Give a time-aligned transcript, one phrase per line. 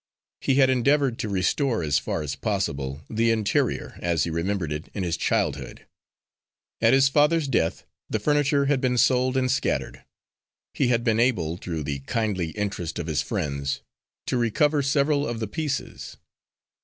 [0.39, 4.87] He had endeavoured to restore, as far as possible, the interior as he remembered it
[4.95, 5.85] in his childhood.
[6.81, 10.03] At his father's death the furniture had been sold and scattered.
[10.73, 13.81] He had been able, through the kindly interest of his friends,
[14.25, 16.17] to recover several of the pieces.